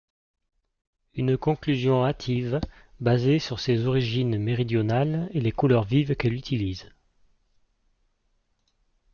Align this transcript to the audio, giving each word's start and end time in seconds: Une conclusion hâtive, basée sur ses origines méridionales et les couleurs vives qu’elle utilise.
Une 1.13 1.37
conclusion 1.37 2.03
hâtive, 2.03 2.59
basée 3.01 3.37
sur 3.37 3.59
ses 3.59 3.85
origines 3.85 4.35
méridionales 4.39 5.29
et 5.31 5.39
les 5.39 5.51
couleurs 5.51 5.83
vives 5.83 6.15
qu’elle 6.15 6.33
utilise. 6.33 6.89